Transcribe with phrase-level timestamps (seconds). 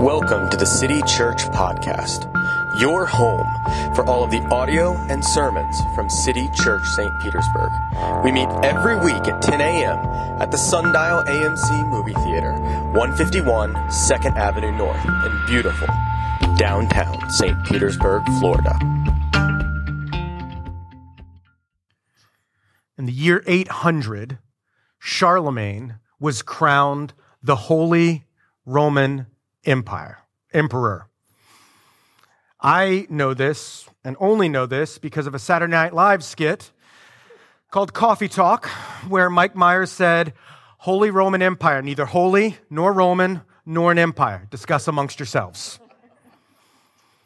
[0.00, 2.24] Welcome to the City Church Podcast,
[2.80, 3.46] your home
[3.94, 7.12] for all of the audio and sermons from City Church St.
[7.20, 7.70] Petersburg.
[8.24, 9.98] We meet every week at 10 a.m.
[10.40, 12.52] at the Sundial AMC Movie Theater,
[12.94, 15.88] 151 2nd Avenue North in beautiful
[16.56, 17.62] downtown St.
[17.66, 18.78] Petersburg, Florida.
[22.96, 24.38] In the year 800,
[24.98, 27.12] Charlemagne was crowned
[27.42, 28.24] the Holy
[28.64, 29.26] Roman
[29.64, 30.18] Empire,
[30.52, 31.08] Emperor.
[32.60, 36.70] I know this and only know this because of a Saturday Night Live skit
[37.70, 38.66] called Coffee Talk,
[39.08, 40.32] where Mike Myers said,
[40.78, 44.46] Holy Roman Empire, neither holy nor Roman nor an empire.
[44.50, 45.78] Discuss amongst yourselves.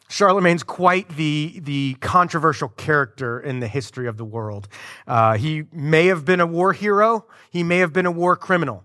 [0.08, 4.68] Charlemagne's quite the, the controversial character in the history of the world.
[5.06, 8.84] Uh, he may have been a war hero, he may have been a war criminal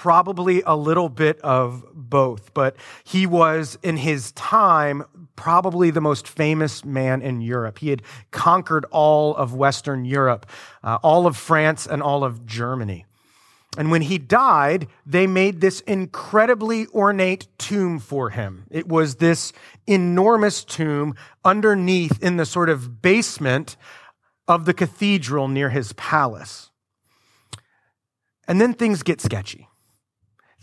[0.00, 5.02] probably a little bit of both, but he was in his time
[5.36, 7.78] probably the most famous man in Europe.
[7.78, 10.44] He had conquered all of Western Europe,
[10.84, 13.06] uh, all of France, and all of Germany.
[13.78, 18.66] And when he died, they made this incredibly ornate tomb for him.
[18.70, 19.54] It was this
[19.86, 23.78] enormous tomb underneath in the sort of basement
[24.46, 26.70] of the cathedral near his palace.
[28.46, 29.68] And then things get sketchy.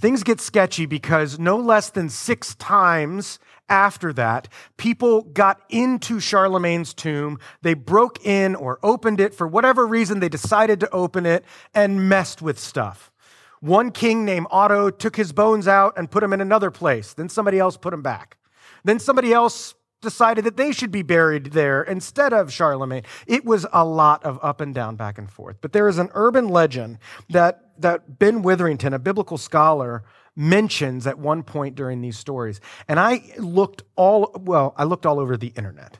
[0.04, 6.94] Things get sketchy because no less than six times after that, people got into Charlemagne's
[6.94, 7.40] tomb.
[7.62, 12.10] They broke in or opened it for whatever reason they decided to open it and
[12.10, 13.14] messed with stuff.
[13.62, 17.14] One king named Otto took his bones out and put them in another place.
[17.14, 18.36] Then somebody else put them back.
[18.84, 23.04] Then somebody else decided that they should be buried there instead of Charlemagne.
[23.26, 25.58] It was a lot of up and down, back and forth.
[25.62, 30.04] But there is an urban legend that that Ben Witherington, a biblical scholar,
[30.36, 32.60] mentions at one point during these stories.
[32.88, 36.00] And I looked all, well, I looked all over the internet.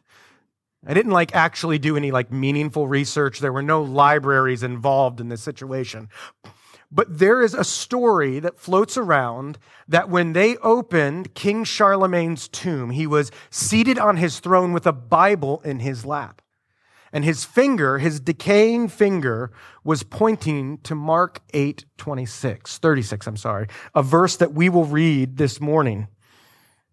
[0.86, 3.40] I didn't like actually do any like meaningful research.
[3.40, 6.10] There were no libraries involved in this situation.
[6.94, 12.92] But there is a story that floats around that when they opened King Charlemagne's tomb,
[12.92, 16.42] he was seated on his throne with a Bible in his lap
[17.14, 19.52] and his finger, his decaying finger,
[19.84, 25.38] was pointing to Mark 8, 26, 36, I'm sorry, a verse that we will read
[25.38, 26.08] this morning.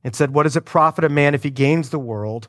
[0.05, 2.49] It said, What does it profit a man if he gains the world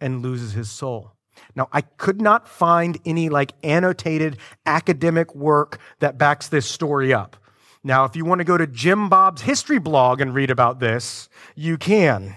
[0.00, 1.12] and loses his soul?
[1.56, 7.36] Now, I could not find any like annotated academic work that backs this story up.
[7.84, 11.28] Now, if you want to go to Jim Bob's history blog and read about this,
[11.54, 12.36] you can.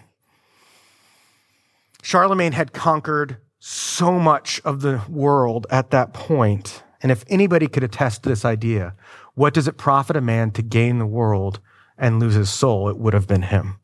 [2.03, 6.83] Charlemagne had conquered so much of the world at that point.
[7.01, 8.95] And if anybody could attest to this idea,
[9.35, 11.59] what does it profit a man to gain the world
[11.97, 12.89] and lose his soul?
[12.89, 13.79] It would have been him.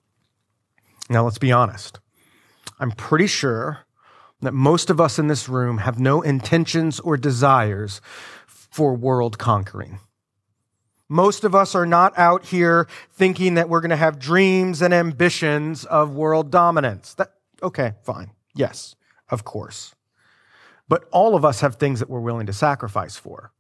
[1.09, 1.99] Now, let's be honest.
[2.79, 3.82] I'm pretty sure
[4.45, 8.01] that most of us in this room have no intentions or desires
[8.47, 9.99] for world conquering.
[11.09, 14.93] Most of us are not out here thinking that we're going to have dreams and
[14.93, 17.13] ambitions of world dominance.
[17.15, 18.31] That, okay, fine.
[18.55, 18.95] Yes
[19.33, 19.95] of course.
[20.87, 23.51] But all of us have things that we're willing to sacrifice for.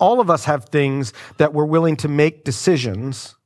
[0.00, 3.36] All of us have things that we're willing to make decisions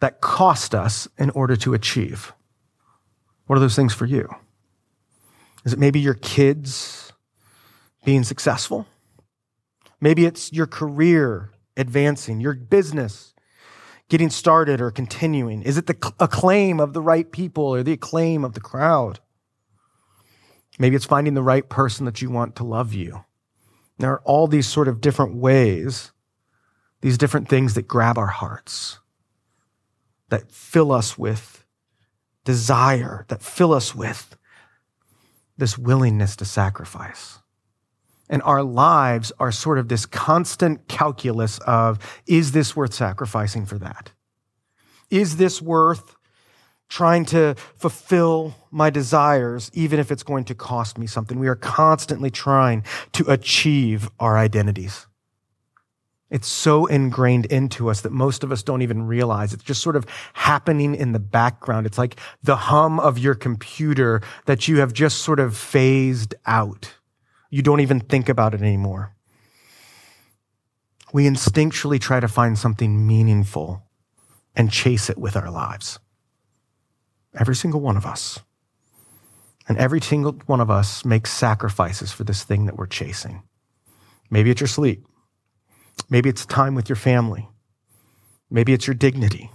[0.00, 2.34] that cost us in order to achieve.
[3.46, 4.28] What are those things for you?
[5.66, 7.12] Is it maybe your kids
[8.04, 8.86] being successful?
[10.00, 13.34] Maybe it's your career advancing, your business
[14.08, 15.62] getting started or continuing.
[15.62, 19.18] Is it the acclaim of the right people or the acclaim of the crowd?
[20.78, 23.24] Maybe it's finding the right person that you want to love you.
[23.98, 26.12] There are all these sort of different ways,
[27.00, 29.00] these different things that grab our hearts,
[30.28, 31.64] that fill us with
[32.44, 34.36] desire, that fill us with
[35.58, 37.38] this willingness to sacrifice.
[38.28, 43.78] And our lives are sort of this constant calculus of is this worth sacrificing for
[43.78, 44.12] that?
[45.10, 46.16] Is this worth
[46.88, 51.38] trying to fulfill my desires, even if it's going to cost me something.
[51.38, 55.06] We are constantly trying to achieve our identities.
[56.28, 59.52] It's so ingrained into us that most of us don't even realize.
[59.52, 61.86] It's just sort of happening in the background.
[61.86, 66.94] It's like the hum of your computer that you have just sort of phased out.
[67.50, 69.14] You don't even think about it anymore.
[71.12, 73.84] We instinctually try to find something meaningful
[74.56, 76.00] and chase it with our lives.
[77.38, 78.40] Every single one of us.
[79.68, 83.42] And every single one of us makes sacrifices for this thing that we're chasing.
[84.28, 85.06] Maybe it's your sleep.
[86.08, 87.48] Maybe it's time with your family.
[88.50, 89.50] Maybe it's your dignity.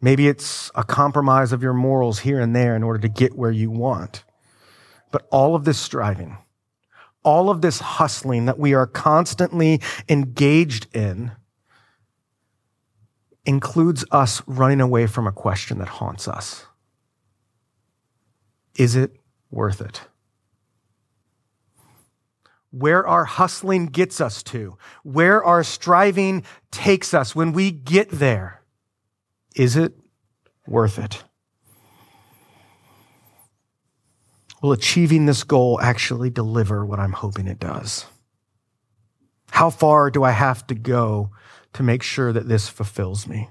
[0.00, 3.52] Maybe it's a compromise of your morals here and there in order to get where
[3.52, 4.24] you want.
[5.12, 6.38] But all of this striving,
[7.22, 11.32] all of this hustling that we are constantly engaged in
[13.44, 16.66] includes us running away from a question that haunts us.
[18.76, 19.12] Is it
[19.50, 20.00] worth it?
[22.72, 28.62] Where our hustling gets us to, where our striving takes us when we get there,
[29.54, 29.94] is it
[30.66, 31.22] worth it?
[34.62, 38.06] Will achieving this goal actually deliver what I'm hoping it does?
[39.50, 41.30] How far do I have to go
[41.74, 43.50] to make sure that this fulfills me?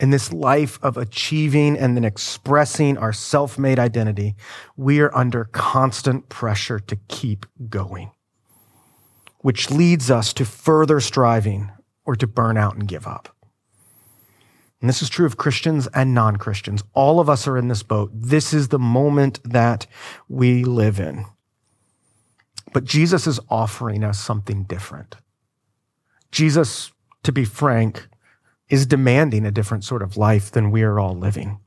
[0.00, 4.36] In this life of achieving and then expressing our self made identity,
[4.76, 8.12] we are under constant pressure to keep going,
[9.38, 11.70] which leads us to further striving
[12.04, 13.34] or to burn out and give up.
[14.80, 16.84] And this is true of Christians and non Christians.
[16.94, 18.10] All of us are in this boat.
[18.14, 19.86] This is the moment that
[20.28, 21.24] we live in.
[22.72, 25.16] But Jesus is offering us something different.
[26.30, 26.92] Jesus,
[27.24, 28.06] to be frank,
[28.68, 31.58] is demanding a different sort of life than we are all living.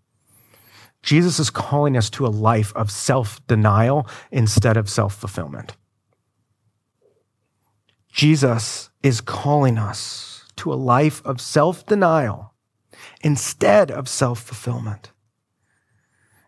[1.03, 5.75] Jesus is calling us to a life of self denial instead of self fulfillment.
[8.11, 12.53] Jesus is calling us to a life of self denial
[13.21, 15.11] instead of self fulfillment.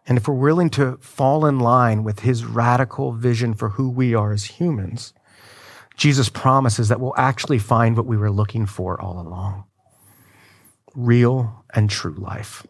[0.06, 4.14] And if we're willing to fall in line with his radical vision for who we
[4.14, 5.14] are as humans,
[5.96, 9.64] Jesus promises that we'll actually find what we were looking for all along
[10.96, 12.66] real and true life.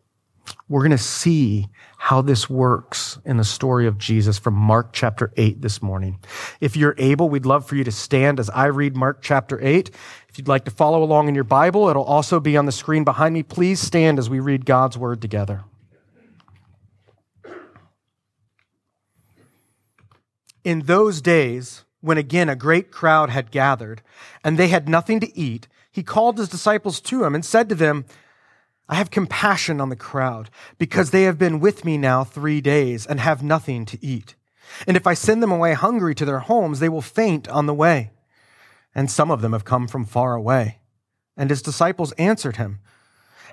[0.67, 1.67] We're going to see
[1.97, 6.19] how this works in the story of Jesus from Mark chapter 8 this morning.
[6.59, 9.89] If you're able, we'd love for you to stand as I read Mark chapter 8.
[10.29, 13.03] If you'd like to follow along in your Bible, it'll also be on the screen
[13.03, 13.43] behind me.
[13.43, 15.63] Please stand as we read God's word together.
[20.63, 24.01] In those days, when again a great crowd had gathered,
[24.43, 27.75] and they had nothing to eat, he called his disciples to him and said to
[27.75, 28.05] them,
[28.89, 33.05] I have compassion on the crowd because they have been with me now three days
[33.05, 34.35] and have nothing to eat.
[34.87, 37.73] And if I send them away hungry to their homes, they will faint on the
[37.75, 38.11] way.
[38.95, 40.79] And some of them have come from far away.
[41.37, 42.79] And his disciples answered him,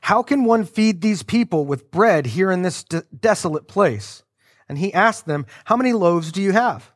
[0.02, 4.22] How can one feed these people with bread here in this de- desolate place?
[4.66, 6.90] And he asked them, How many loaves do you have?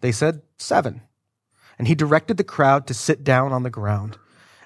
[0.00, 1.02] They said, Seven.
[1.78, 4.18] And he directed the crowd to sit down on the ground.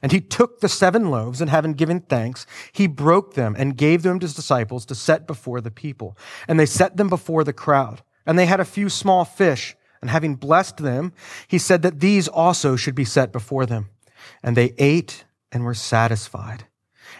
[0.05, 4.03] And he took the seven loaves, and having given thanks, he broke them and gave
[4.03, 6.19] them to his disciples to set before the people.
[6.47, 8.03] And they set them before the crowd.
[8.27, 9.75] And they had a few small fish.
[10.03, 11.15] And having blessed them,
[11.49, 13.89] he said that these also should be set before them.
[14.43, 16.67] And they ate and were satisfied.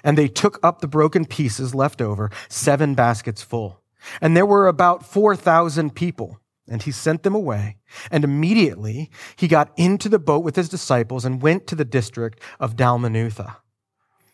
[0.03, 3.81] And they took up the broken pieces left over, seven baskets full.
[4.21, 6.39] And there were about 4,000 people.
[6.69, 7.77] And he sent them away.
[8.11, 12.41] And immediately he got into the boat with his disciples and went to the district
[12.59, 13.57] of Dalmanutha.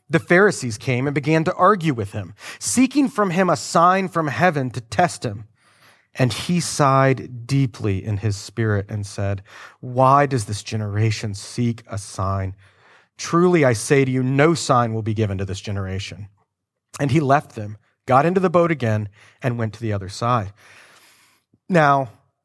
[0.09, 4.27] The Pharisees came and began to argue with him, seeking from him a sign from
[4.27, 5.45] heaven to test him.
[6.15, 9.43] And he sighed deeply in his spirit and said,
[9.79, 12.57] Why does this generation seek a sign?
[13.17, 16.29] Truly I say to you, no sign will be given to this generation.
[16.99, 19.09] And he left them, got into the boat again,
[19.43, 20.53] and went to the other side.
[21.69, 22.09] Now,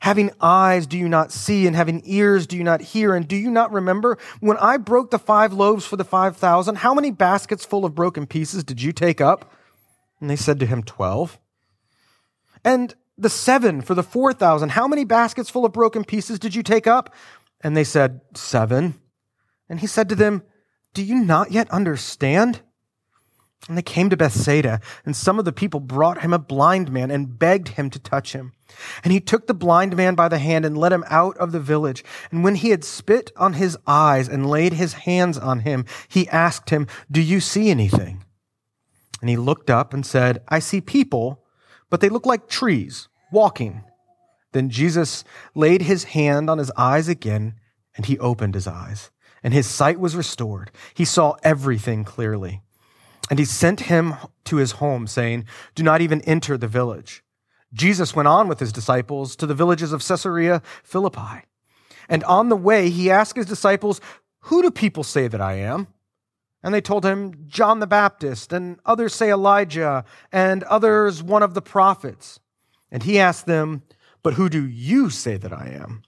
[0.00, 1.66] Having eyes, do you not see?
[1.66, 3.14] And having ears, do you not hear?
[3.14, 6.76] And do you not remember when I broke the five loaves for the five thousand?
[6.76, 9.52] How many baskets full of broken pieces did you take up?
[10.20, 11.38] And they said to him, Twelve.
[12.64, 16.54] And the seven for the four thousand, how many baskets full of broken pieces did
[16.54, 17.14] you take up?
[17.60, 18.94] And they said, Seven.
[19.68, 20.42] And he said to them,
[20.94, 22.60] Do you not yet understand?
[23.66, 27.10] And they came to Bethsaida, and some of the people brought him a blind man
[27.10, 28.52] and begged him to touch him.
[29.02, 31.60] And he took the blind man by the hand and led him out of the
[31.60, 32.04] village.
[32.30, 36.28] And when he had spit on his eyes and laid his hands on him, he
[36.28, 38.24] asked him, Do you see anything?
[39.20, 41.44] And he looked up and said, I see people,
[41.90, 43.82] but they look like trees, walking.
[44.52, 45.24] Then Jesus
[45.54, 47.54] laid his hand on his eyes again,
[47.96, 49.10] and he opened his eyes,
[49.42, 50.70] and his sight was restored.
[50.94, 52.62] He saw everything clearly.
[53.30, 55.44] And he sent him to his home, saying,
[55.74, 57.22] Do not even enter the village.
[57.72, 61.42] Jesus went on with his disciples to the villages of Caesarea Philippi.
[62.08, 64.00] And on the way, he asked his disciples,
[64.42, 65.88] Who do people say that I am?
[66.62, 71.54] And they told him, John the Baptist, and others say Elijah, and others one of
[71.54, 72.40] the prophets.
[72.90, 73.82] And he asked them,
[74.22, 76.02] But who do you say that I am?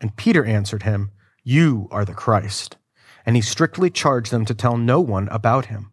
[0.00, 1.10] And Peter answered him,
[1.42, 2.76] You are the Christ.
[3.24, 5.92] And he strictly charged them to tell no one about him.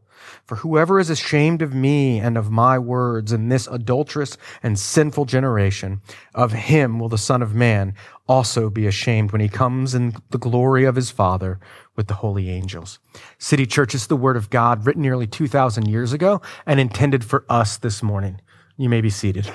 [0.43, 5.25] For whoever is ashamed of me and of my words in this adulterous and sinful
[5.25, 6.01] generation,
[6.33, 7.93] of him will the Son of Man
[8.27, 11.59] also be ashamed when he comes in the glory of his Father
[11.95, 12.99] with the holy angels.
[13.37, 17.45] City Church is the Word of God written nearly 2,000 years ago and intended for
[17.49, 18.39] us this morning.
[18.77, 19.51] You may be seated.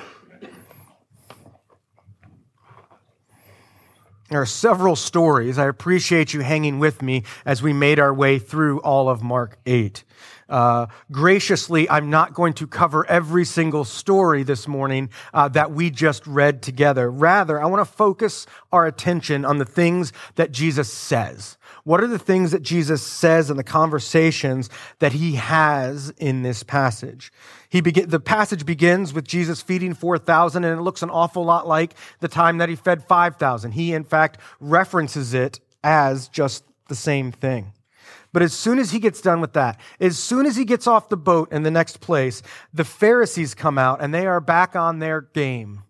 [4.29, 5.57] There are several stories.
[5.57, 9.59] I appreciate you hanging with me as we made our way through all of Mark
[9.67, 10.03] 8.
[10.49, 15.91] Uh, graciously, I'm not going to cover every single story this morning uh, that we
[15.91, 17.11] just read together.
[17.11, 21.57] Rather, I want to focus our attention on the things that Jesus says.
[21.83, 26.63] What are the things that Jesus says in the conversations that he has in this
[26.63, 27.33] passage?
[27.69, 31.67] He begin, the passage begins with Jesus feeding 4,000, and it looks an awful lot
[31.67, 33.73] like the time that he fed 5,000.
[33.73, 37.73] He, in fact, references it as just the same thing.
[38.37, 41.09] But as soon as he gets done with that, as soon as he gets off
[41.09, 44.99] the boat in the next place, the Pharisees come out and they are back on
[44.99, 45.85] their game.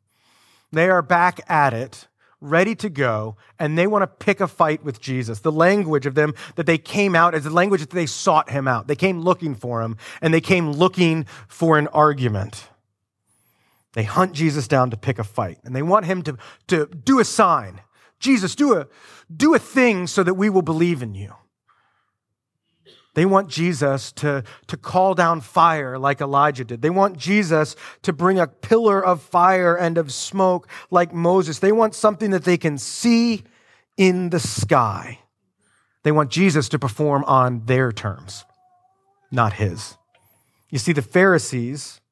[0.71, 2.07] They are back at it
[2.41, 5.41] ready to go, and they want to pick a fight with Jesus.
[5.41, 8.69] The language of them that they came out is the language that they sought him
[8.69, 8.87] out.
[8.87, 12.69] They came looking for him, and they came looking for an argument.
[13.95, 16.38] They hunt Jesus down to pick a fight, and they want him to,
[16.69, 17.81] to do a sign.
[18.21, 18.87] Jesus, do a,
[19.37, 21.35] do a thing so that we will believe in you.
[23.16, 26.82] They want Jesus to, to call down fire like Elijah did.
[26.82, 31.58] They want Jesus to bring a pillar of fire and of smoke like Moses.
[31.58, 33.42] They want something that they can see
[33.96, 35.20] in the sky.
[36.02, 38.44] They want Jesus to perform on their terms,
[39.32, 39.96] not his.
[40.68, 42.02] You see, the Pharisees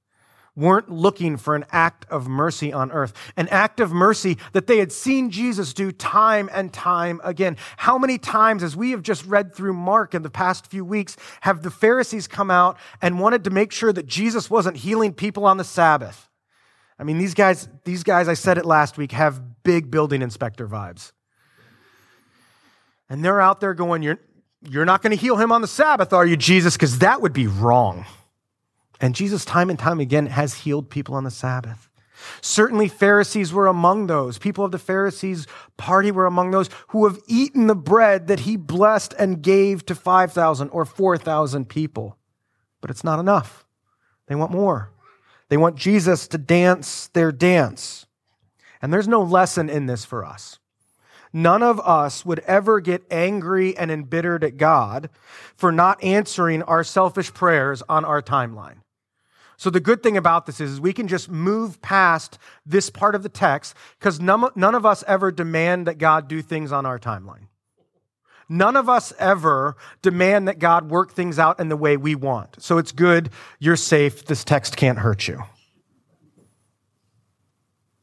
[0.56, 4.78] weren't looking for an act of mercy on earth, an act of mercy that they
[4.78, 7.56] had seen Jesus do time and time again.
[7.76, 11.16] How many times, as we have just read through Mark in the past few weeks,
[11.40, 15.44] have the Pharisees come out and wanted to make sure that Jesus wasn't healing people
[15.44, 16.28] on the Sabbath?
[16.98, 20.68] I mean, these guys, these guys, I said it last week, have big building inspector
[20.68, 21.10] vibes.
[23.08, 24.20] And they're out there going, You're,
[24.62, 26.74] you're not going to heal him on the Sabbath, are you, Jesus?
[26.74, 28.06] Because that would be wrong.
[29.04, 31.90] And Jesus, time and time again, has healed people on the Sabbath.
[32.40, 34.38] Certainly, Pharisees were among those.
[34.38, 35.46] People of the Pharisees'
[35.76, 39.94] party were among those who have eaten the bread that he blessed and gave to
[39.94, 42.16] 5,000 or 4,000 people.
[42.80, 43.66] But it's not enough.
[44.26, 44.90] They want more.
[45.50, 48.06] They want Jesus to dance their dance.
[48.80, 50.60] And there's no lesson in this for us.
[51.30, 55.10] None of us would ever get angry and embittered at God
[55.56, 58.76] for not answering our selfish prayers on our timeline.
[59.64, 63.14] So the good thing about this is, is we can just move past this part
[63.14, 66.84] of the text because none, none of us ever demand that God do things on
[66.84, 67.46] our timeline.
[68.46, 72.62] None of us ever demand that God work things out in the way we want.
[72.62, 75.42] So it's good, you're safe, this text can't hurt you.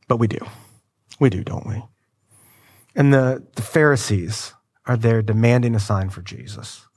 [0.07, 0.43] But we do.
[1.19, 1.83] We do, don't we?
[2.95, 4.55] And the, the Pharisees
[4.87, 6.87] are there demanding a sign for Jesus.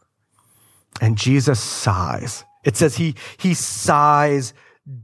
[1.03, 4.55] And Jesus sighs it says he, he sighs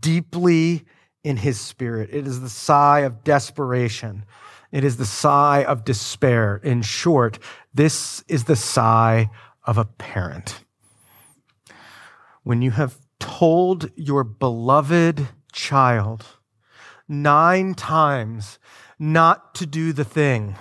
[0.01, 0.85] deeply
[1.23, 2.11] in his spirit.
[2.13, 4.25] It is the sigh of desperation.
[4.73, 6.57] It is the sigh of despair.
[6.63, 7.39] In short,
[7.75, 9.31] this is the sigh
[9.65, 10.65] of a parent.
[12.43, 16.27] When you have told your beloved child
[17.07, 18.59] nine times
[18.99, 20.57] not to do the thing,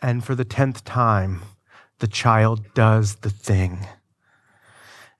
[0.00, 1.42] and for the tenth time,
[1.98, 3.86] the child does the thing.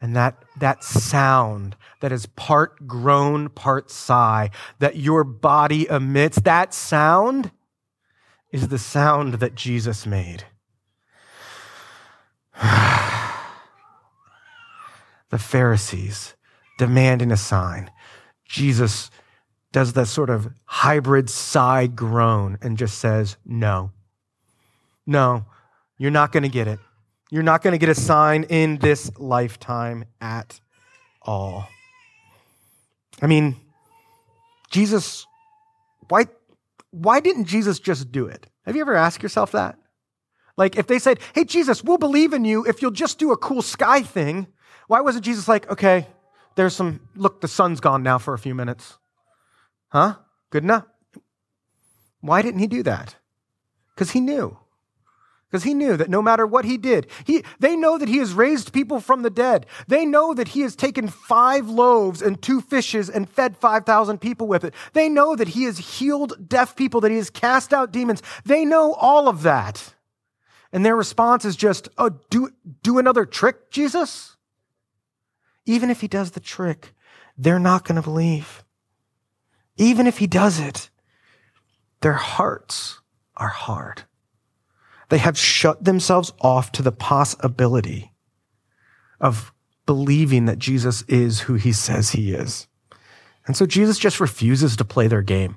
[0.01, 6.73] And that, that sound that is part groan, part sigh, that your body emits, that
[6.73, 7.51] sound
[8.51, 10.45] is the sound that Jesus made.
[15.31, 16.35] the Pharisees
[16.79, 17.91] demanding a sign.
[18.47, 19.11] Jesus
[19.73, 23.93] does the sort of hybrid sigh groan and just says, No,
[25.07, 25.45] no,
[25.99, 26.81] you're not going to get it.
[27.31, 30.61] You're not going to get a sign in this lifetime at
[31.23, 31.69] all.
[33.23, 33.57] I mean,
[34.71, 35.27] Jesus,
[36.09, 36.27] why,
[36.91, 38.47] why didn't Jesus just do it?
[38.67, 39.79] Have you ever asked yourself that?
[40.57, 43.37] Like, if they said, Hey, Jesus, we'll believe in you if you'll just do a
[43.37, 44.49] cool sky thing,
[44.89, 46.07] why wasn't Jesus like, Okay,
[46.57, 48.99] there's some, look, the sun's gone now for a few minutes?
[49.89, 50.17] Huh?
[50.51, 50.85] Good enough?
[52.21, 53.17] Why didn't he do that?
[53.95, 54.59] Because he knew.
[55.51, 58.33] Because he knew that no matter what he did, he, they know that he has
[58.35, 59.67] raised people from the dead.
[59.89, 64.47] They know that he has taken five loaves and two fishes and fed 5,000 people
[64.47, 64.75] with it.
[64.93, 68.23] They know that he has healed deaf people, that he has cast out demons.
[68.45, 69.95] They know all of that.
[70.73, 72.51] And their response is just, oh, do,
[72.85, 74.37] do another trick, Jesus?
[75.67, 76.95] Even if he does the trick,
[77.37, 78.63] they're not going to believe.
[79.77, 80.91] Even if he does it,
[82.03, 83.01] their hearts
[83.37, 84.05] are hard.
[85.11, 88.13] They have shut themselves off to the possibility
[89.21, 89.53] of
[89.85, 92.69] believing that Jesus is who he says he is.
[93.47, 95.57] And so Jesus just refuses to play their game.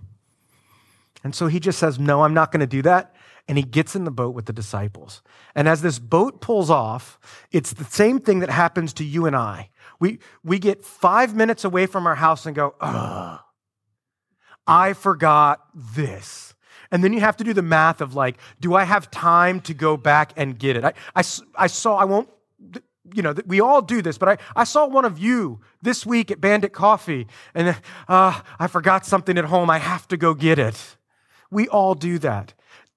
[1.24, 3.15] And so he just says, No, I'm not going to do that.
[3.48, 5.22] And he gets in the boat with the disciples.
[5.53, 7.19] And as this boat pulls off,
[7.51, 9.69] it's the same thing that happens to you and I.
[10.00, 13.39] We, we get five minutes away from our house and go, Ugh,
[14.65, 16.52] I forgot this.
[16.93, 19.73] And then you have to do the math of like, do I have time to
[19.73, 20.85] go back and get it?
[20.85, 21.23] I, I,
[21.55, 22.29] I saw, I won't,
[23.15, 26.29] you know, we all do this, but I, I saw one of you this week
[26.29, 27.25] at Bandit Coffee,
[27.56, 27.75] and
[28.08, 29.71] uh, I forgot something at home.
[29.71, 30.95] I have to go get it.
[31.49, 32.53] We all do that.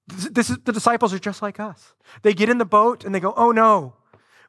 [0.07, 1.95] This is, the disciples are just like us.
[2.21, 3.95] They get in the boat and they go, oh no,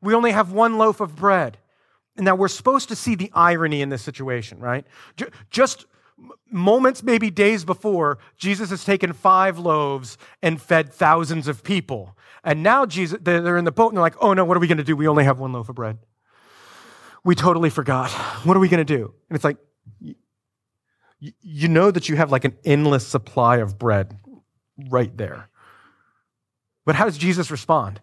[0.03, 1.57] we only have one loaf of bread.
[2.17, 4.87] And now we're supposed to see the irony in this situation, right?
[5.51, 5.87] Just
[6.51, 12.17] moments, maybe days before, Jesus has taken five loaves and fed thousands of people.
[12.45, 14.67] And now Jesus, they're in the boat and they're like, oh no, what are we
[14.67, 14.97] going to do?
[14.97, 15.99] We only have one loaf of bread.
[17.25, 18.11] We totally forgot.
[18.45, 19.13] What are we going to do?
[19.29, 19.59] And it's like,
[21.21, 24.19] you know that you have like an endless supply of bread
[24.89, 25.49] right there.
[26.87, 28.01] But how does Jesus respond?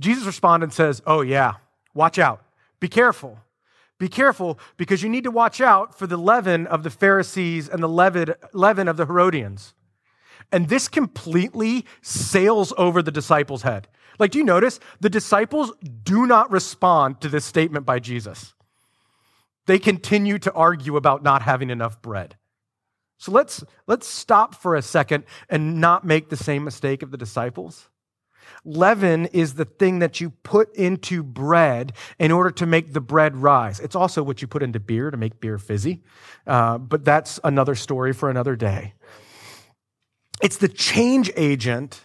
[0.00, 1.54] Jesus responds and says, oh yeah,
[1.94, 2.42] watch out.
[2.80, 3.38] Be careful.
[3.98, 7.82] Be careful because you need to watch out for the leaven of the Pharisees and
[7.82, 9.74] the leaven of the Herodians.
[10.52, 13.88] And this completely sails over the disciples' head.
[14.18, 14.80] Like, do you notice?
[15.00, 18.54] The disciples do not respond to this statement by Jesus.
[19.66, 22.36] They continue to argue about not having enough bread.
[23.18, 27.16] So let's, let's stop for a second and not make the same mistake of the
[27.16, 27.88] disciples.
[28.64, 33.36] Leaven is the thing that you put into bread in order to make the bread
[33.36, 33.80] rise.
[33.80, 36.02] It's also what you put into beer to make beer fizzy,
[36.46, 38.94] uh, but that's another story for another day.
[40.42, 42.02] It's the change agent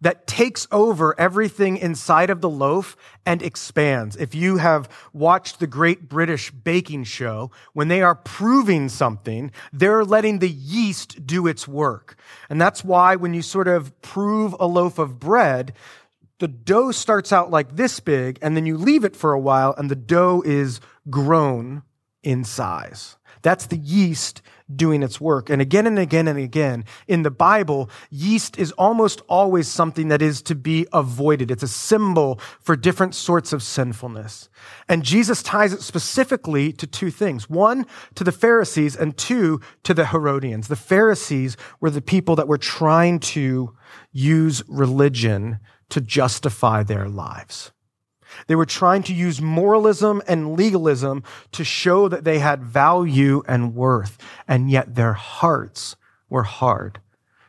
[0.00, 4.16] that takes over everything inside of the loaf and expands.
[4.16, 10.04] If you have watched the Great British Baking Show, when they are proving something, they're
[10.04, 12.16] letting the yeast do its work.
[12.48, 15.72] And that's why when you sort of prove a loaf of bread,
[16.38, 19.74] the dough starts out like this big, and then you leave it for a while,
[19.78, 21.82] and the dough is grown
[22.22, 23.16] in size.
[23.42, 24.42] That's the yeast
[24.74, 25.48] doing its work.
[25.48, 30.22] And again and again and again in the Bible, yeast is almost always something that
[30.22, 31.50] is to be avoided.
[31.50, 34.48] It's a symbol for different sorts of sinfulness.
[34.88, 37.48] And Jesus ties it specifically to two things.
[37.48, 40.68] One, to the Pharisees, and two, to the Herodians.
[40.68, 43.74] The Pharisees were the people that were trying to
[44.12, 47.70] use religion to justify their lives.
[48.46, 53.74] They were trying to use moralism and legalism to show that they had value and
[53.74, 55.96] worth, and yet their hearts
[56.28, 57.00] were hard.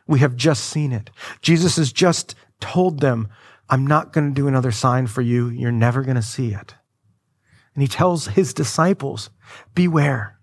[0.06, 1.10] We have just seen it.
[1.42, 3.28] Jesus has just told them,
[3.68, 5.48] I'm not going to do another sign for you.
[5.48, 6.74] You're never going to see it.
[7.74, 9.30] And he tells his disciples,
[9.74, 10.38] beware.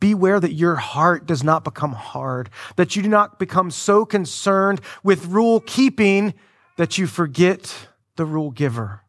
[0.00, 4.80] Beware that your heart does not become hard, that you do not become so concerned
[5.02, 6.34] with rule keeping
[6.76, 9.02] that you forget the rule giver.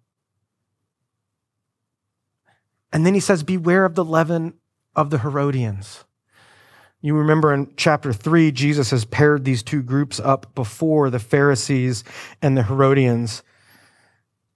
[2.92, 4.56] And then he says, Beware of the leaven
[4.96, 6.06] of the Herodians.
[7.02, 12.04] You remember in chapter 3, Jesus has paired these two groups up before the Pharisees
[12.42, 13.44] and the Herodians.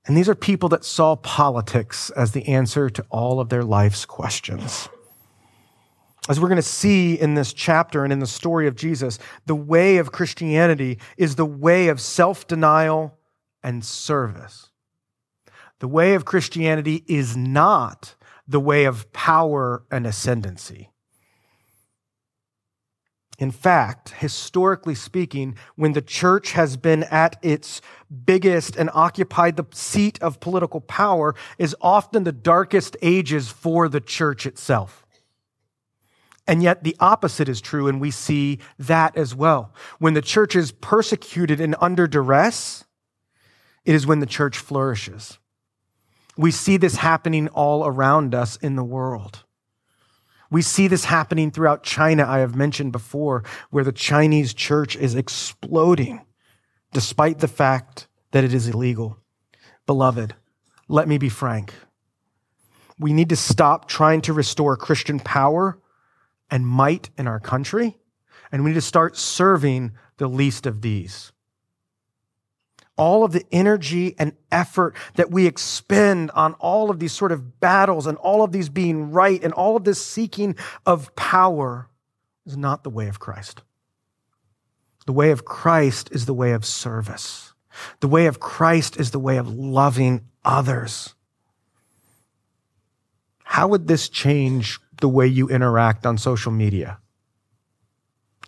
[0.08, 4.06] And these are people that saw politics as the answer to all of their life's
[4.06, 4.89] questions.
[6.30, 9.56] As we're going to see in this chapter and in the story of Jesus, the
[9.56, 13.17] way of Christianity is the way of self denial
[13.63, 14.70] and service.
[15.80, 18.15] The way of Christianity is not
[18.47, 20.89] the way of power and ascendancy.
[23.41, 27.82] In fact, historically speaking, when the church has been at its
[28.23, 33.99] biggest and occupied the seat of political power, is often the darkest ages for the
[33.99, 35.08] church itself.
[36.45, 39.73] And yet the opposite is true, and we see that as well.
[39.97, 42.84] When the church is persecuted and under duress,
[43.86, 45.39] it is when the church flourishes.
[46.38, 49.44] We see this happening all around us in the world.
[50.50, 55.15] We see this happening throughout China, I have mentioned before, where the Chinese church is
[55.15, 56.26] exploding
[56.94, 59.17] despite the fact that it is illegal.
[59.86, 60.36] Beloved,
[60.89, 61.74] let me be frank.
[63.00, 65.80] We need to stop trying to restore Christian power
[66.50, 67.98] and might in our country,
[68.52, 71.32] and we need to start serving the least of these
[72.97, 77.60] all of the energy and effort that we expend on all of these sort of
[77.60, 81.89] battles and all of these being right and all of this seeking of power
[82.45, 83.62] is not the way of Christ.
[85.06, 87.54] The way of Christ is the way of service.
[88.01, 91.15] The way of Christ is the way of loving others.
[93.43, 96.99] How would this change the way you interact on social media?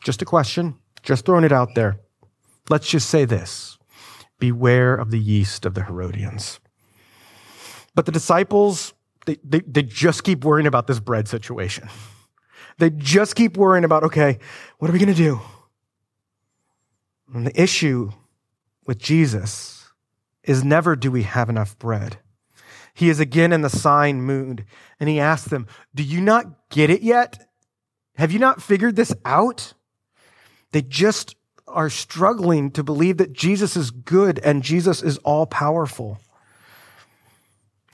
[0.04, 2.00] Just a question, just throwing it out there.
[2.70, 3.78] Let's just say this
[4.44, 6.60] Beware of the yeast of the Herodians.
[7.96, 8.94] But the disciples,
[9.26, 11.88] they, they, they just keep worrying about this bread situation.
[12.78, 14.40] They just keep worrying about, okay,
[14.80, 15.40] what are we going to do?
[17.34, 18.12] And the issue
[18.86, 19.88] with Jesus
[20.44, 22.18] is never do we have enough bread.
[22.94, 24.66] He is again in the sign mood,
[25.00, 27.48] and he asks them, Do you not get it yet?
[28.18, 29.74] Have you not figured this out?
[30.72, 31.36] They just
[31.74, 36.20] are struggling to believe that Jesus is good and Jesus is all powerful.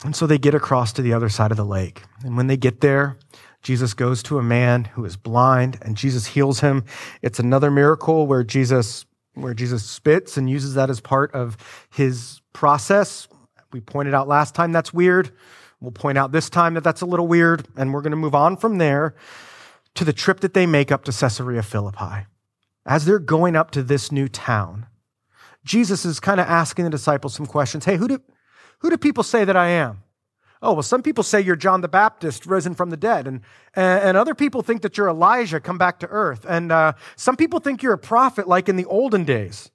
[0.03, 2.03] And so they get across to the other side of the lake.
[2.23, 3.17] And when they get there,
[3.61, 6.85] Jesus goes to a man who is blind and Jesus heals him.
[7.21, 11.55] It's another miracle where Jesus where Jesus spits and uses that as part of
[11.91, 13.27] his process.
[13.71, 15.31] We pointed out last time that's weird.
[15.79, 18.35] We'll point out this time that that's a little weird and we're going to move
[18.35, 19.15] on from there
[19.95, 22.25] to the trip that they make up to Caesarea Philippi
[22.85, 24.87] as they're going up to this new town,
[25.63, 27.85] Jesus is kind of asking the disciples some questions.
[27.85, 28.21] Hey, who do,
[28.79, 30.03] who do people say that I am?
[30.61, 33.41] Oh, well, some people say you're John the Baptist risen from the dead, and,
[33.75, 37.59] and other people think that you're Elijah come back to earth, and uh, some people
[37.59, 39.71] think you're a prophet like in the olden days.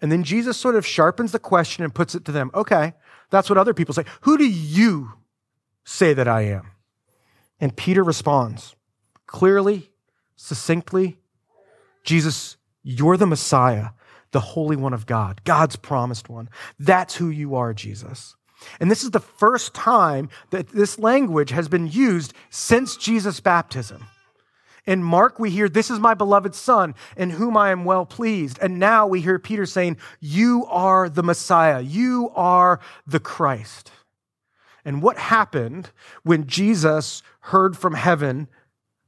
[0.00, 2.94] And then Jesus sort of sharpens the question and puts it to them okay,
[3.30, 4.04] that's what other people say.
[4.22, 5.12] Who do you
[5.84, 6.72] say that I am?
[7.60, 8.74] And Peter responds
[9.26, 9.90] clearly,
[10.36, 11.18] succinctly,
[12.04, 13.88] Jesus, you're the Messiah,
[14.30, 16.48] the Holy One of God, God's promised one.
[16.78, 18.36] That's who you are, Jesus.
[18.80, 24.06] And this is the first time that this language has been used since Jesus' baptism.
[24.86, 28.58] In Mark, we hear, This is my beloved Son, in whom I am well pleased.
[28.60, 31.80] And now we hear Peter saying, You are the Messiah.
[31.80, 33.90] You are the Christ.
[34.84, 35.90] And what happened
[36.22, 38.48] when Jesus heard from heaven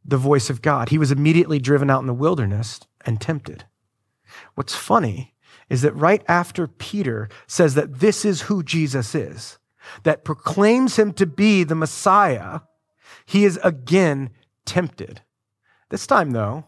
[0.06, 0.88] the voice of God.
[0.88, 3.64] He was immediately driven out in the wilderness and tempted.
[4.54, 5.34] What's funny
[5.68, 9.58] is that right after Peter says that this is who Jesus is,
[10.04, 12.60] that proclaims him to be the Messiah,
[13.24, 14.30] he is again
[14.64, 15.22] tempted.
[15.90, 16.66] This time, though,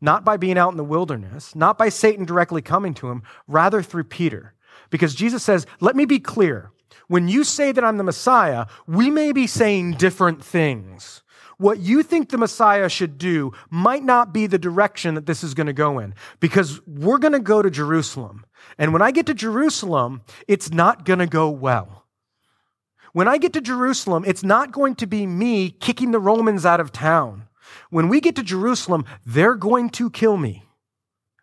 [0.00, 3.82] not by being out in the wilderness, not by Satan directly coming to him, rather
[3.82, 4.54] through Peter.
[4.90, 6.70] Because Jesus says, Let me be clear.
[7.08, 11.22] When you say that I'm the Messiah, we may be saying different things
[11.58, 15.54] what you think the Messiah should do might not be the direction that this is
[15.54, 18.44] going to go in because we're going to go to Jerusalem.
[18.78, 22.04] And when I get to Jerusalem, it's not going to go well.
[23.12, 26.80] When I get to Jerusalem, it's not going to be me kicking the Romans out
[26.80, 27.48] of town.
[27.88, 30.64] When we get to Jerusalem, they're going to kill me.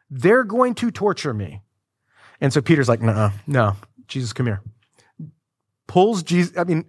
[0.09, 1.63] They're going to torture me.
[2.39, 3.75] And so Peter's like, no, no,
[4.07, 4.61] Jesus, come here.
[5.87, 6.85] Pulls Jesus, I mean,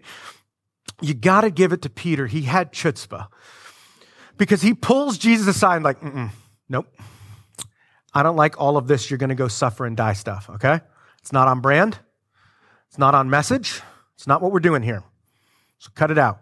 [1.00, 2.26] you got to give it to Peter.
[2.26, 3.28] He had chutzpah
[4.36, 5.98] because he pulls Jesus aside and like,
[6.68, 6.86] nope.
[8.14, 9.10] I don't like all of this.
[9.10, 10.48] You're going to go suffer and die stuff.
[10.48, 10.80] Okay.
[11.20, 11.98] It's not on brand.
[12.88, 13.82] It's not on message.
[14.14, 15.02] It's not what we're doing here.
[15.78, 16.40] So cut it out.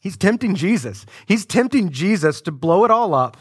[0.00, 1.04] He's tempting Jesus.
[1.26, 3.36] He's tempting Jesus to blow it all up.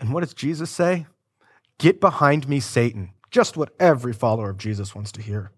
[0.00, 1.06] And what does Jesus say?
[1.78, 3.10] Get behind me, Satan.
[3.30, 5.52] Just what every follower of Jesus wants to hear.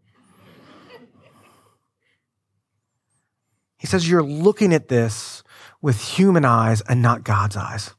[3.83, 5.43] He says you're looking at this
[5.81, 7.91] with human eyes and not God's eyes.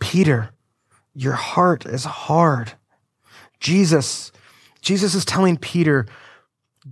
[0.00, 0.50] Peter,
[1.14, 2.74] your heart is hard.
[3.58, 4.32] Jesus,
[4.82, 6.04] Jesus is telling Peter,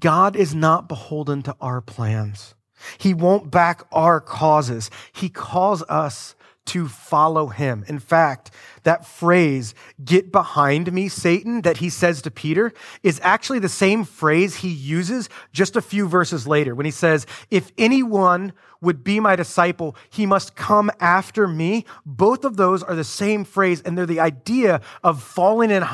[0.01, 2.55] God is not beholden to our plans.
[2.97, 4.91] He won't back our causes.
[5.13, 7.85] He calls us to follow him.
[7.89, 8.51] In fact,
[8.85, 12.73] that phrase, get behind me, Satan, that he says to Peter
[13.03, 17.27] is actually the same phrase he uses just a few verses later when he says,
[17.51, 21.85] if anyone would be my disciple, he must come after me.
[22.05, 25.85] Both of those are the same phrase, and they're the idea of falling in,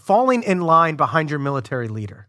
[0.00, 2.28] falling in line behind your military leader.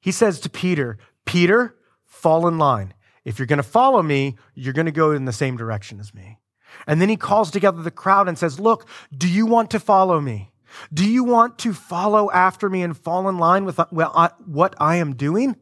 [0.00, 2.94] He says to Peter, Peter, fall in line.
[3.24, 6.14] If you're going to follow me, you're going to go in the same direction as
[6.14, 6.38] me.
[6.86, 10.20] And then he calls together the crowd and says, Look, do you want to follow
[10.20, 10.52] me?
[10.92, 14.96] Do you want to follow after me and fall in line with uh, what I
[14.96, 15.56] am doing?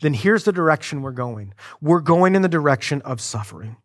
[0.00, 1.54] Then here's the direction we're going.
[1.80, 3.76] We're going in the direction of suffering.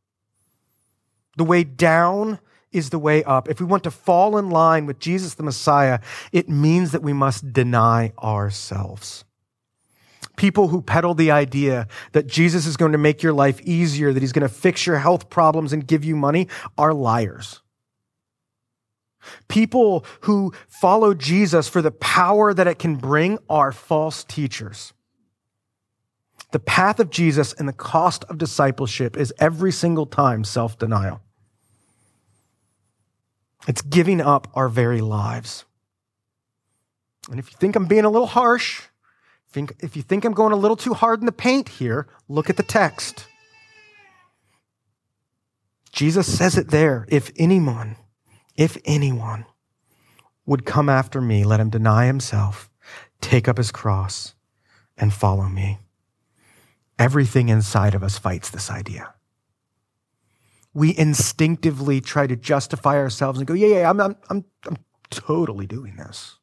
[1.37, 2.39] The way down
[2.71, 3.49] is the way up.
[3.49, 5.99] If we want to fall in line with Jesus the Messiah,
[6.31, 9.23] it means that we must deny ourselves.
[10.41, 14.23] People who peddle the idea that Jesus is going to make your life easier, that
[14.23, 16.47] he's going to fix your health problems and give you money
[16.79, 17.61] are liars.
[19.49, 24.93] People who follow Jesus for the power that it can bring are false teachers.
[26.53, 31.21] The path of Jesus and the cost of discipleship is every single time self denial.
[33.67, 35.65] It's giving up our very lives.
[37.29, 38.81] And if you think I'm being a little harsh,
[39.55, 42.57] if you think I'm going a little too hard in the paint here, look at
[42.57, 43.27] the text.
[45.91, 47.05] Jesus says it there.
[47.09, 47.97] If anyone,
[48.55, 49.45] if anyone
[50.45, 52.69] would come after me, let him deny himself,
[53.19, 54.33] take up his cross,
[54.97, 55.79] and follow me.
[56.97, 59.13] Everything inside of us fights this idea.
[60.73, 64.77] We instinctively try to justify ourselves and go, yeah, yeah, I'm, I'm, I'm, I'm
[65.09, 66.37] totally doing this.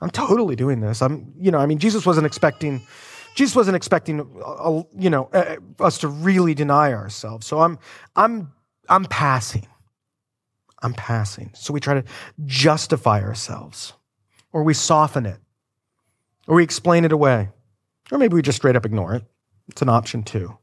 [0.00, 1.00] I'm totally doing this.
[1.00, 2.86] I'm, you know, I mean, Jesus wasn't expecting,
[3.34, 7.46] Jesus wasn't expecting, uh, you know, uh, us to really deny ourselves.
[7.46, 7.78] So I'm,
[8.14, 8.52] I'm,
[8.88, 9.66] I'm passing.
[10.82, 11.50] I'm passing.
[11.54, 12.04] So we try to
[12.44, 13.94] justify ourselves,
[14.52, 15.38] or we soften it,
[16.46, 17.48] or we explain it away,
[18.12, 19.24] or maybe we just straight up ignore it.
[19.68, 20.56] It's an option too.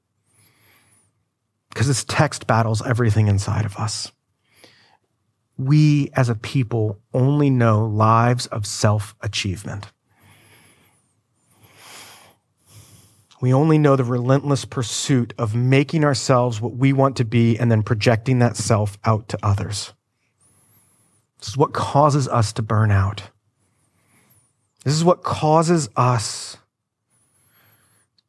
[1.70, 4.12] Because this text battles everything inside of us
[5.58, 9.92] we as a people only know lives of self achievement.
[13.42, 17.70] We only know the relentless pursuit of making ourselves what we want to be and
[17.70, 19.94] then projecting that self out to others.
[21.40, 23.24] This is what causes us to burn out.
[24.86, 26.58] This is what causes us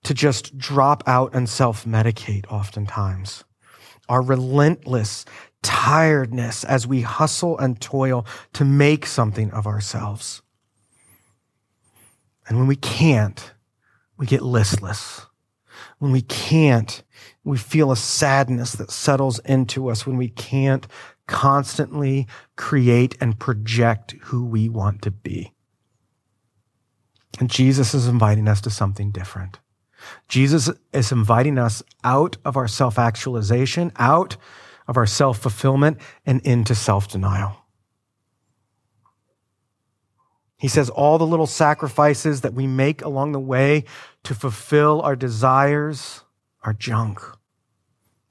[0.02, 3.44] to just drop out and self medicate oftentimes.
[4.08, 5.24] Our relentless
[5.64, 10.42] tiredness as we hustle and toil to make something of ourselves.
[12.46, 13.52] And when we can't,
[14.16, 15.26] we get listless.
[15.98, 17.02] When we can't,
[17.42, 20.86] we feel a sadness that settles into us when we can't
[21.26, 25.52] constantly create and project who we want to be.
[27.40, 29.58] And Jesus is inviting us to something different.
[30.28, 34.36] Jesus is inviting us out of our self actualization, out
[34.86, 37.56] of our self fulfillment and into self denial.
[40.56, 43.84] He says all the little sacrifices that we make along the way
[44.22, 46.22] to fulfill our desires
[46.62, 47.20] are junk.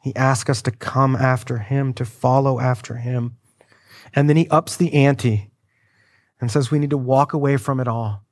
[0.01, 3.37] He asks us to come after him, to follow after him.
[4.15, 5.51] And then he ups the ante
[6.41, 8.25] and says we need to walk away from it all.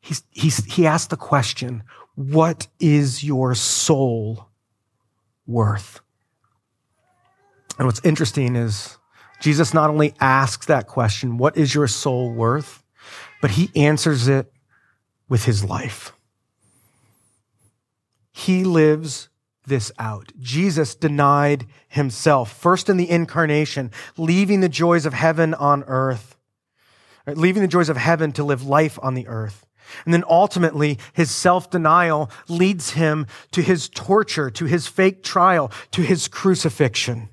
[0.00, 4.50] He's, he's, he asks the question, what is your soul
[5.46, 6.00] worth?
[7.78, 8.98] And what's interesting is
[9.40, 12.82] Jesus not only asks that question, what is your soul worth?
[13.40, 14.52] But he answers it
[15.28, 16.12] with his life.
[18.32, 19.28] He lives
[19.66, 20.32] this out.
[20.38, 26.36] Jesus denied himself, first in the incarnation, leaving the joys of heaven on earth,
[27.26, 29.66] leaving the joys of heaven to live life on the earth.
[30.04, 35.70] And then ultimately, his self denial leads him to his torture, to his fake trial,
[35.90, 37.28] to his crucifixion.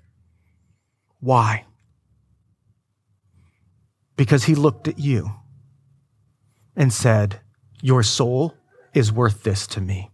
[1.20, 1.66] Why?
[4.16, 5.32] Because he looked at you
[6.76, 7.42] and said,
[7.82, 8.56] Your soul
[8.94, 10.12] is worth this to me.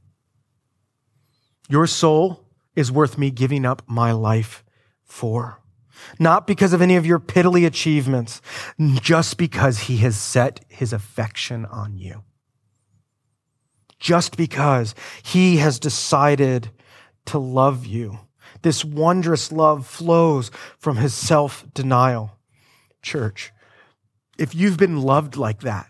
[1.69, 4.63] Your soul is worth me giving up my life
[5.03, 5.61] for.
[6.19, 8.41] Not because of any of your piddly achievements,
[9.01, 12.23] just because he has set his affection on you.
[13.99, 16.69] just because he has decided
[17.25, 18.19] to love you.
[18.65, 20.49] This wondrous love flows
[20.80, 22.39] from his self denial.
[23.04, 23.54] Church,
[24.39, 25.86] if you've been loved like that,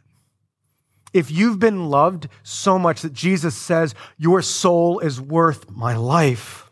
[1.14, 6.70] if you've been loved so much that Jesus says, Your soul is worth my life,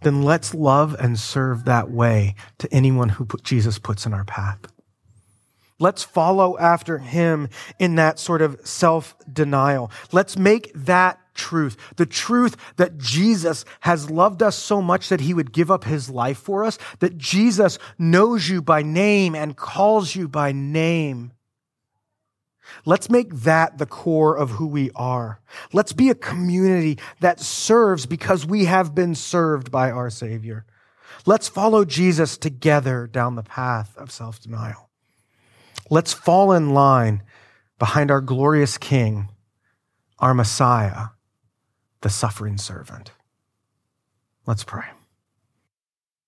[0.00, 4.60] then let's love and serve that way to anyone who Jesus puts in our path.
[5.78, 9.90] Let's follow after him in that sort of self denial.
[10.10, 15.32] Let's make that truth, the truth that Jesus has loved us so much that he
[15.32, 20.14] would give up his life for us, that Jesus knows you by name and calls
[20.14, 21.32] you by name.
[22.84, 25.40] Let's make that the core of who we are.
[25.72, 30.66] Let's be a community that serves because we have been served by our Savior.
[31.26, 34.90] Let's follow Jesus together down the path of self denial.
[35.90, 37.22] Let's fall in line
[37.80, 39.28] behind our glorious King,
[40.20, 41.08] our Messiah,
[42.02, 43.12] the suffering servant.
[44.46, 44.86] Let's pray.